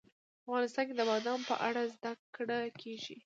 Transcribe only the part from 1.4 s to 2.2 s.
په اړه زده